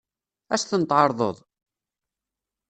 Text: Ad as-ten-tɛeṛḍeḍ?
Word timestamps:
Ad 0.53 0.59
as-ten-tɛeṛḍeḍ? 0.59 1.37